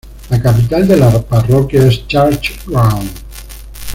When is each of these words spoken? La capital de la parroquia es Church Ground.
La 0.31 0.41
capital 0.41 0.87
de 0.87 0.95
la 0.97 1.19
parroquia 1.21 1.85
es 1.85 2.07
Church 2.07 2.65
Ground. 2.65 3.07